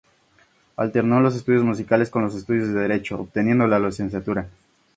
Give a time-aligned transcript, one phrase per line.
[0.77, 4.49] Alternó los estudios musicales con los estudios de Derecho, obteniendo la licenciatura.